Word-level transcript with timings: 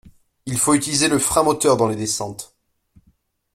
Il 0.47 0.57
faut 0.57 0.73
utiliser 0.73 1.09
le 1.09 1.19
frein 1.19 1.43
moteur 1.43 1.77
dans 1.77 1.87
les 1.87 1.95
descentes. 1.95 2.55